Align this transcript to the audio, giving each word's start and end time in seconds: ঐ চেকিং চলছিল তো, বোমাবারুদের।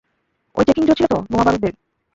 ঐ 0.55 0.61
চেকিং 0.63 0.83
চলছিল 0.87 1.05
তো, 1.05 1.17
বোমাবারুদের। 1.31 1.73